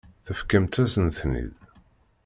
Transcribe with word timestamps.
Tefkamt-asen-ten-id. 0.25 1.55